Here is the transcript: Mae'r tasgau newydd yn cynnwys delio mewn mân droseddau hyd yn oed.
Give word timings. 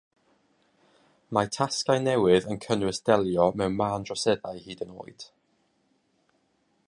Mae'r 1.37 1.51
tasgau 1.57 1.99
newydd 2.05 2.47
yn 2.55 2.59
cynnwys 2.65 3.01
delio 3.09 3.47
mewn 3.61 3.77
mân 3.83 4.07
droseddau 4.09 4.63
hyd 4.69 4.83
yn 4.87 4.95
oed. 5.03 5.27